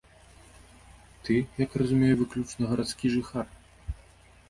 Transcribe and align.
Ты, 1.27 1.37
як 1.65 1.71
разумею, 1.83 2.11
выключна 2.25 2.63
гарадскі 2.75 3.15
жыхар. 3.19 3.45